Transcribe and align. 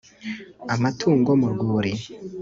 amatungo 0.73 1.29
mu 1.41 1.47
rwuli 1.53 1.91